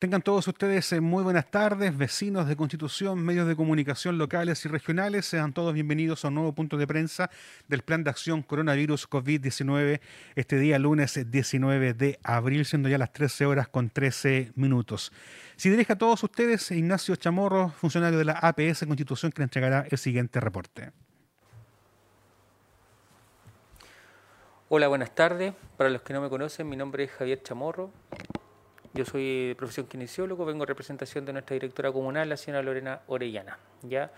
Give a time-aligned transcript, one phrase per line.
[0.00, 4.68] Tengan todos ustedes eh, muy buenas tardes, vecinos de Constitución, medios de comunicación locales y
[4.70, 5.26] regionales.
[5.26, 7.28] Sean todos bienvenidos a un nuevo punto de prensa
[7.68, 10.00] del Plan de Acción Coronavirus COVID-19
[10.36, 15.12] este día lunes 19 de abril, siendo ya las 13 horas con 13 minutos.
[15.56, 19.98] Si dirige a todos ustedes Ignacio Chamorro, funcionario de la APS Constitución, que entregará el
[19.98, 20.92] siguiente reporte.
[24.70, 25.52] Hola, buenas tardes.
[25.76, 27.92] Para los que no me conocen, mi nombre es Javier Chamorro.
[28.92, 33.00] Yo soy de profesión kinesiólogo, vengo en representación de nuestra directora comunal, la señora Lorena
[33.06, 33.58] Orellana.
[33.82, 34.10] ¿ya?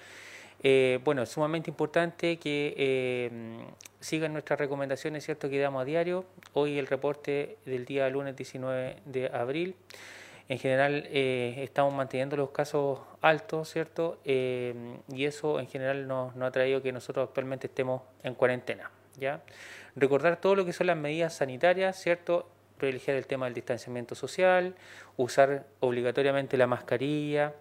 [0.62, 3.30] Eh, bueno, es sumamente importante que eh,
[4.00, 6.24] sigan nuestras recomendaciones, ¿cierto?, que damos a diario.
[6.54, 9.76] Hoy el reporte del día lunes 19 de abril.
[10.48, 14.18] En general eh, estamos manteniendo los casos altos, ¿cierto?
[14.24, 19.40] y eso en general nos, nos, ha traído que nosotros actualmente estemos en cuarentena, ¿ya?
[19.94, 22.48] Recordar todo lo que son las medidas sanitarias, ¿cierto?
[22.82, 24.74] Privilegiar el tema del distanciamiento social,
[25.16, 27.54] usar obligatoriamente la mascarilla,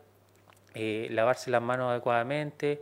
[0.74, 2.82] eh, lavarse las manos adecuadamente,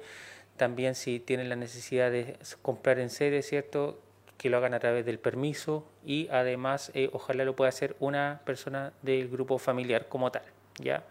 [0.55, 3.99] también si tienen la necesidad de comprar en sede, ¿cierto?
[4.37, 8.39] que lo hagan a través del permiso y además eh, ojalá lo pueda hacer una
[8.45, 10.43] persona del grupo familiar como tal.
[10.79, 11.03] ¿ya?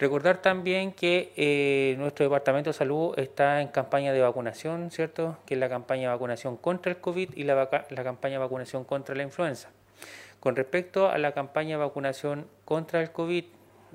[0.00, 5.38] Recordar también que eh, nuestro Departamento de Salud está en campaña de vacunación, ¿cierto?
[5.46, 7.54] Que es la campaña de vacunación contra el COVID y la,
[7.88, 9.70] la campaña de vacunación contra la influenza.
[10.40, 13.44] Con respecto a la campaña de vacunación contra el COVID,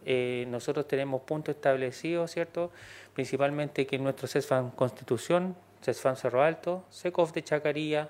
[0.05, 2.71] eh, nosotros tenemos puntos establecidos, ¿cierto?
[3.13, 8.09] Principalmente que nuestro CESFAN Constitución, CESFAN Cerro Alto, SECOF de Chacarilla,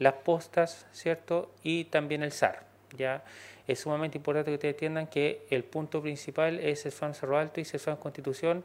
[0.00, 1.52] Las Postas, ¿cierto?
[1.62, 2.64] Y también el SAR,
[2.96, 3.22] ¿ya?
[3.68, 7.64] Es sumamente importante que ustedes entiendan que el punto principal es CESFAN Cerro Alto y
[7.64, 8.64] CESFAN Constitución,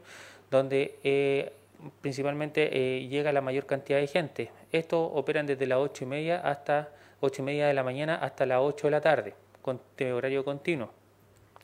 [0.50, 1.52] donde eh,
[2.00, 4.50] principalmente eh, llega la mayor cantidad de gente.
[4.72, 6.90] Estos operan desde las ocho y media hasta
[7.22, 9.80] 8 y media de la mañana hasta las 8 de la tarde, con
[10.12, 10.90] horario continuo.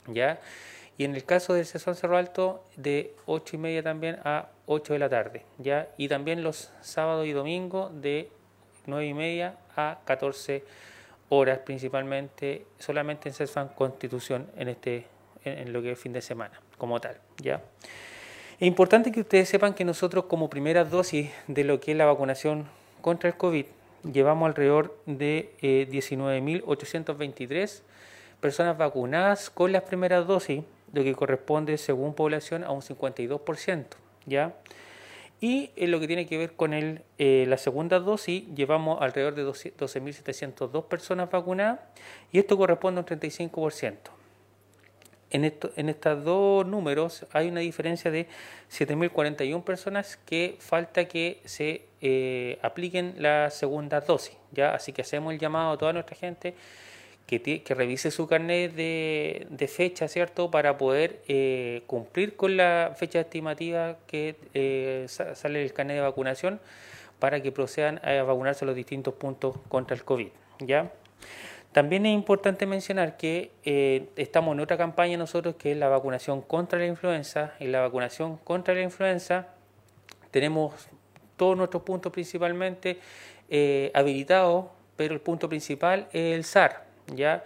[0.07, 0.41] ¿ya?
[0.97, 4.93] Y en el caso del Cesón Cerro Alto, de 8 y media también a 8
[4.93, 5.45] de la tarde.
[5.59, 5.89] ¿ya?
[5.97, 8.31] Y también los sábados y domingos de
[8.87, 10.65] 9 y media a 14
[11.31, 15.07] horas, principalmente solamente en CESFAN Constitución en, este,
[15.45, 17.19] en, lo que es fin de semana, como tal.
[17.43, 17.61] ¿ya?
[18.61, 22.69] Importante que ustedes sepan que nosotros como primera dosis de lo que es la vacunación
[23.01, 23.67] contra el COVID,
[24.03, 27.83] llevamos alrededor de 19.823 eh,
[28.41, 33.85] personas vacunadas con las primeras dosis, lo que corresponde según población a un 52%,
[34.27, 34.55] ¿ya?
[35.41, 39.35] Y en lo que tiene que ver con el, eh, la segunda dosis, llevamos alrededor
[39.35, 41.81] de 12.702 personas vacunadas
[42.33, 43.97] y esto corresponde a un 35%.
[45.31, 48.27] En, esto, en estos dos números hay una diferencia de
[48.71, 54.37] 7.041 personas que falta que se eh, apliquen la segunda dosis.
[54.53, 54.75] ¿ya?
[54.75, 56.55] Así que hacemos el llamado a toda nuestra gente
[57.29, 60.51] que, revise su carnet de, de, fecha, ¿cierto?
[60.51, 66.59] Para poder eh, cumplir con la fecha estimativa que eh, sale el carnet de vacunación
[67.19, 70.29] para que procedan a vacunarse a los distintos puntos contra el COVID.
[70.61, 70.91] ¿ya?
[71.73, 76.41] También es importante mencionar que eh, estamos en otra campaña nosotros que es la vacunación
[76.41, 77.53] contra la influenza.
[77.61, 79.49] En la vacunación contra la influenza
[80.31, 80.89] tenemos
[81.39, 82.99] todos nuestros puntos principalmente
[83.49, 84.67] eh, habilitados,
[84.97, 86.85] pero el punto principal es el SAR.
[87.15, 87.43] ¿ya?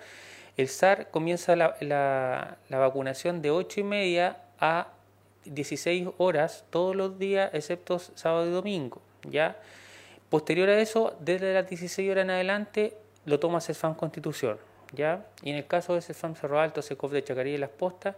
[0.56, 4.88] El SAR comienza la, la, vacunación de 8 y media a
[5.44, 9.00] 16 horas todos los días, excepto sábado y domingo.
[9.30, 9.56] ¿ya?
[10.28, 14.58] Posterior a eso, desde las 16 horas en adelante, lo toma CESFAM Constitución.
[14.92, 15.24] ¿ya?
[15.42, 18.16] Y en el caso de CESFAM Cerro Alto, SECOF de Chacarilla y Las Postas,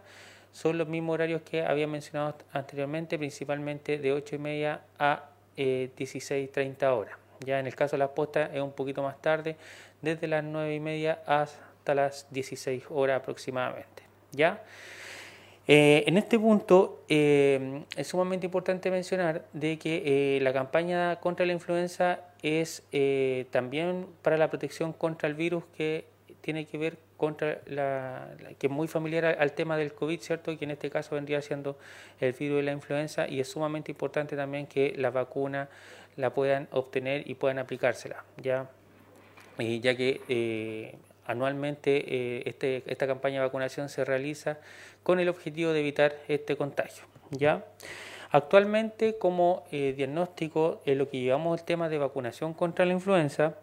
[0.51, 5.25] son los mismos horarios que había mencionado anteriormente, principalmente de 8 y media a
[5.57, 7.17] eh, 16.30 horas.
[7.41, 9.55] Ya en el caso de Las Postas es un poquito más tarde,
[10.01, 14.03] desde las 9 y media hasta las 16 horas aproximadamente.
[14.31, 14.63] ¿ya?
[15.67, 21.45] Eh, en este punto eh, es sumamente importante mencionar de que eh, la campaña contra
[21.45, 22.83] la influenza es
[23.49, 26.05] también para la protección contra el virus que
[26.41, 28.27] tiene que ver contra la,
[28.59, 30.51] que es muy familiar al, tema del COVID, ¿cierto?
[30.51, 31.77] Y que en este caso vendría siendo
[32.19, 35.69] el virus de la influenza y es sumamente importante también que la vacuna
[36.17, 38.69] la puedan obtener y puedan aplicársela, ¿ya?
[39.57, 44.57] ya que anualmente eh, este, esta campaña de vacunación se realiza
[45.03, 47.05] con el objetivo de evitar este contagio.
[47.31, 47.65] ¿ya?
[48.31, 53.55] Actualmente, como eh, diagnóstico, en lo que llevamos el tema de vacunación contra la influenza,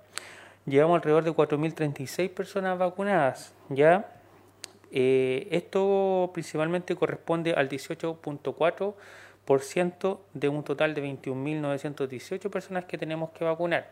[0.67, 3.55] llevamos alrededor de 4.036 personas vacunadas.
[3.69, 4.13] ¿ya?
[4.91, 13.43] Eh, esto principalmente corresponde al 18.4% de un total de 21.918 personas que tenemos que
[13.45, 13.89] vacunar.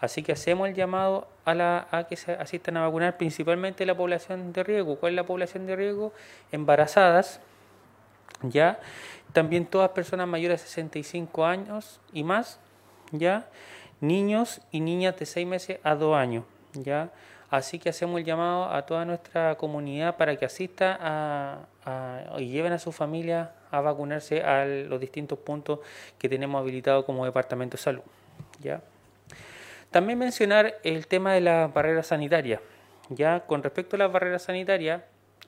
[0.00, 4.52] Así que hacemos el llamado a, la, que se asistan a vacunar principalmente la población
[4.52, 4.96] de riesgo.
[4.96, 6.12] ¿Cuál es la población de riesgo?
[6.50, 7.40] Embarazadas,
[8.42, 8.80] ya
[9.32, 12.58] también todas personas mayores de 65 años y más,
[13.12, 13.48] ya
[14.00, 17.10] niños y niñas de 6 meses a 2 años, ya
[17.50, 22.72] Así que hacemos el llamado a toda nuestra comunidad para que asista a, y lleven
[22.72, 25.80] a su familia a vacunarse a los distintos puntos
[26.18, 28.02] que tenemos habilitados como Departamento de Salud.
[28.60, 28.82] ¿ya?
[29.90, 32.60] También mencionar el tema de las barreras sanitarias.
[33.08, 35.02] Ya con respecto a las barreras sanitarias,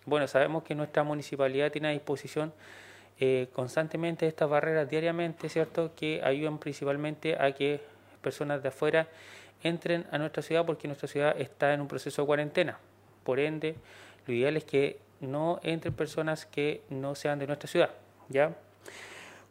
[0.07, 2.55] bueno, sabemos que nuestra municipalidad tiene a disposición
[3.19, 5.95] eh, constantemente estas barreras diariamente, ¿cierto?
[5.95, 7.83] Que ayudan principalmente a que
[8.23, 9.09] personas de afuera
[9.63, 12.79] entren a nuestra ciudad porque nuestra ciudad está en un proceso de cuarentena.
[13.25, 13.77] Por ende,
[14.27, 17.91] lo ideal es que no entren personas que no sean de nuestra ciudad.
[18.29, 18.57] ¿ya?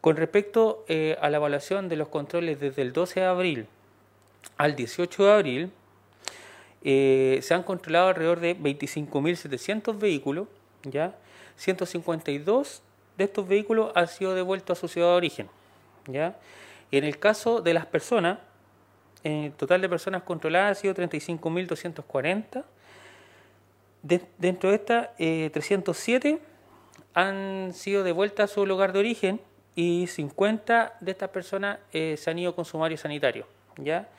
[0.02, 3.68] Con respecto eh, a la evaluación de los controles desde el 12 de abril
[4.58, 5.72] al 18 de abril,
[6.84, 10.48] eh, se han controlado alrededor de 25.700 vehículos,
[10.84, 11.14] ¿ya?
[11.58, 12.82] 152
[13.18, 15.50] de estos vehículos han sido devueltos a su ciudad de origen.
[16.08, 16.38] ¿ya?
[16.90, 18.40] En el caso de las personas,
[19.24, 22.64] el total de personas controladas ha sido 35.240.
[24.38, 26.40] dentro de estas, 307 eh,
[27.14, 29.42] han sido devueltas a su lugar de origen
[29.76, 33.46] y 50 de estas personas eh, se han ido con sumario sanitario.
[33.78, 34.10] ¿ya?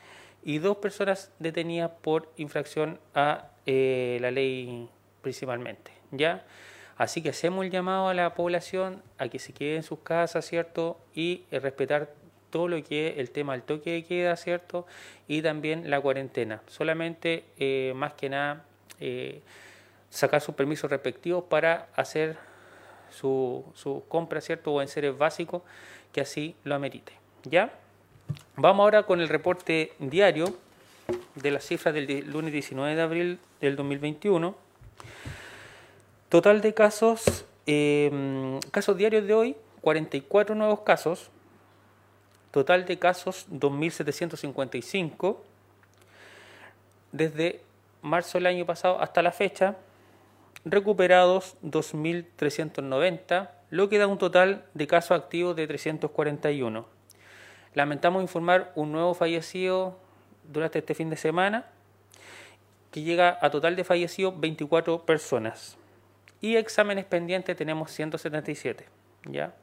[0.43, 4.89] Y dos personas detenidas por infracción a eh, la ley
[5.21, 5.91] principalmente.
[6.11, 6.45] ¿ya?
[6.97, 10.45] Así que hacemos el llamado a la población a que se quede en sus casas,
[10.45, 10.99] ¿cierto?
[11.15, 12.13] Y respetar
[12.51, 14.85] todo lo que es el tema del toque de queda, ¿cierto?
[15.27, 16.61] Y también la cuarentena.
[16.67, 18.65] Solamente, eh, más que nada,
[18.99, 19.41] eh,
[20.09, 22.37] sacar sus permisos respectivos para hacer
[23.09, 24.73] su, su compra, ¿cierto?
[24.73, 25.63] O en seres básicos
[26.11, 27.13] que así lo amerite.
[27.43, 27.73] ¿Ya?
[28.55, 30.45] Vamos ahora con el reporte diario
[31.35, 34.55] de las cifras del lunes 19 de abril del 2021.
[36.29, 41.29] Total de casos, eh, casos diarios de hoy, 44 nuevos casos,
[42.51, 45.37] Total de casos 2.755.
[47.11, 47.61] Desde
[48.01, 49.77] marzo del año pasado hasta la fecha,
[50.65, 56.85] recuperados 2.390, lo que da un total de casos activos de 341.
[57.73, 59.97] Lamentamos informar un nuevo fallecido
[60.43, 61.65] durante este fin de semana,
[62.91, 65.77] que llega a total de fallecidos 24 personas.
[66.41, 68.85] Y exámenes pendientes tenemos 177.
[69.25, 69.53] ¿ya?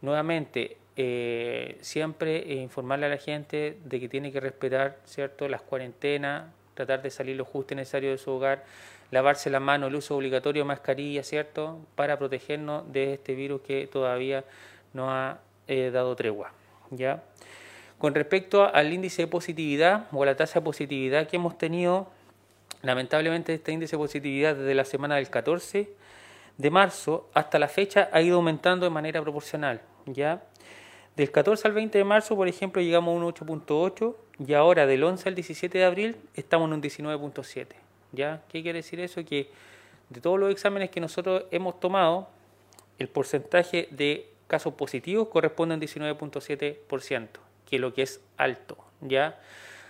[0.00, 6.50] Nuevamente, eh, siempre informarle a la gente de que tiene que respetar cierto las cuarentenas,
[6.74, 8.64] tratar de salir lo justo y necesario de su hogar,
[9.10, 13.86] lavarse la mano, el uso obligatorio de mascarilla, cierto, para protegernos de este virus que
[13.86, 14.44] todavía
[14.92, 16.52] no ha eh, dado tregua,
[16.90, 17.22] ya.
[17.98, 22.10] Con respecto al índice de positividad o a la tasa de positividad que hemos tenido,
[22.82, 25.88] lamentablemente este índice de positividad desde la semana del 14
[26.58, 30.42] de marzo hasta la fecha ha ido aumentando de manera proporcional, ya
[31.16, 34.14] del 14 al 20 de marzo, por ejemplo, llegamos a un 8.8
[34.46, 37.66] y ahora del 11 al 17 de abril estamos en un 19.7.
[38.12, 38.42] ¿Ya?
[38.48, 39.24] ¿Qué quiere decir eso?
[39.24, 39.50] Que
[40.10, 42.28] de todos los exámenes que nosotros hemos tomado,
[42.98, 47.28] el porcentaje de casos positivos corresponde a un 19.7%,
[47.68, 49.40] que es lo que es alto, ¿ya?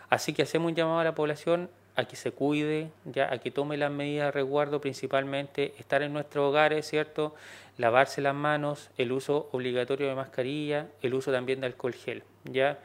[0.09, 3.51] Así que hacemos un llamado a la población a que se cuide, ya a que
[3.51, 7.35] tome las medidas de resguardo, principalmente estar en nuestros hogares, ¿cierto?
[7.77, 12.79] Lavarse las manos, el uso obligatorio de mascarilla, el uso también de alcohol gel, ¿ya?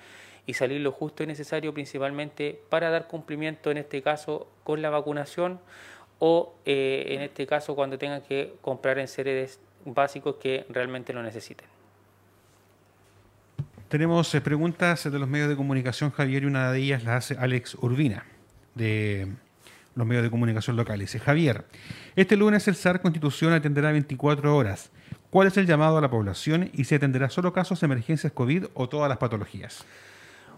[0.46, 4.90] Y salir lo justo y necesario principalmente para dar cumplimiento en este caso con la
[4.90, 5.60] vacunación
[6.20, 11.24] o eh, en este caso cuando tengan que comprar en seres básicos que realmente lo
[11.24, 11.68] necesiten.
[13.88, 17.38] Tenemos eh, preguntas de los medios de comunicación, Javier, y una de ellas la hace
[17.38, 18.26] Alex Urbina
[18.78, 19.28] de
[19.96, 21.18] los medios de comunicación locales.
[21.22, 21.66] Javier,
[22.16, 24.92] este lunes el SAR Constitución atenderá 24 horas.
[25.30, 28.66] ¿Cuál es el llamado a la población y se atenderá solo casos de emergencias COVID
[28.76, 29.84] o todas las patologías?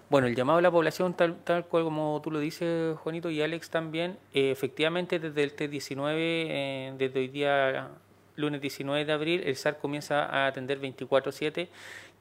[0.10, 3.42] Bueno, el llamado a la población, tal, tal cual como tú lo dices, Juanito, y
[3.42, 7.90] Alex también, eh, efectivamente desde el T19, eh, desde hoy día,
[8.36, 11.70] lunes 19 de abril, el SAR comienza a atender 24-7,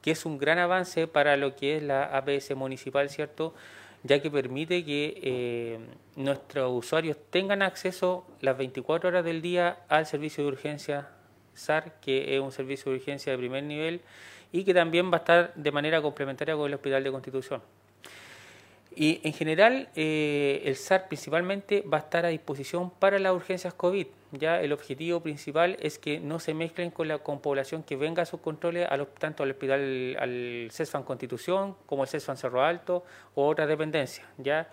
[0.03, 3.55] que es un gran avance para lo que es la APS municipal, ¿cierto?,
[4.03, 5.79] ya que permite que eh,
[6.15, 11.09] nuestros usuarios tengan acceso las 24 horas del día al servicio de urgencia
[11.53, 14.01] SAR, que es un servicio de urgencia de primer nivel
[14.51, 17.61] y que también va a estar de manera complementaria con el Hospital de Constitución.
[18.99, 23.73] Y en general, eh, el SAR principalmente va a estar a disposición para las urgencias
[23.73, 24.07] COVID.
[24.33, 28.23] Ya el objetivo principal es que no se mezclen con la con población que venga
[28.23, 33.05] a sus controles, a tanto al hospital, al CESFAN Constitución como al CESFAN Cerro Alto
[33.35, 34.27] o otras dependencias.
[34.37, 34.69] ¿ya?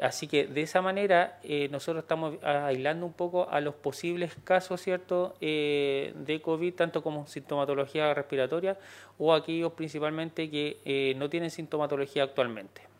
[0.00, 4.82] Así que de esa manera eh, nosotros estamos aislando un poco a los posibles casos
[4.82, 8.78] cierto eh, de COVID, tanto como sintomatología respiratoria
[9.18, 12.93] o aquellos principalmente que eh, no tienen sintomatología actualmente.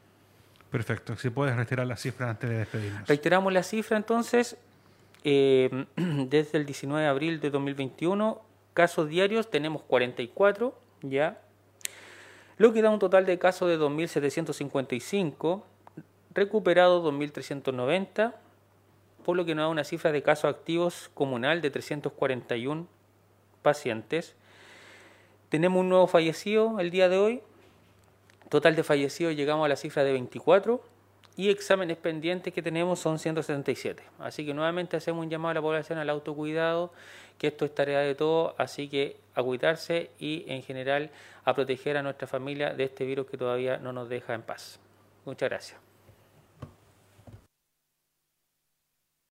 [0.75, 1.15] Perfecto.
[1.15, 3.07] Si puedes reiterar las cifras antes de despedirnos.
[3.07, 4.57] Reiteramos la cifra entonces.
[5.25, 11.41] desde el 19 de abril de 2021, casos diarios tenemos 44 ya,
[12.57, 15.63] lo que da un total de casos de 2.755
[16.35, 18.35] recuperado 2.390,
[19.25, 22.89] por lo que nos da una cifra de casos activos comunal de 341
[23.63, 24.35] pacientes.
[25.51, 27.43] Tenemos un nuevo fallecido el día de hoy.
[28.49, 30.81] Total de fallecidos llegamos a la cifra de 24
[31.37, 34.03] y exámenes pendientes que tenemos son 177.
[34.19, 36.93] Así que nuevamente hacemos un llamado a la población al autocuidado,
[37.39, 41.11] que esto es tarea de todos, así que a cuidarse y en general
[41.45, 44.79] a proteger a nuestra familia de este virus que todavía no nos deja en paz.
[45.25, 45.94] Muchas gracias.